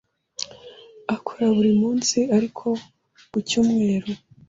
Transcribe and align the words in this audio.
Akora 1.15 1.45
buri 1.55 1.71
munsi 1.81 2.17
ariko 2.35 2.67
ku 3.29 3.37
cyumweru. 3.47 4.11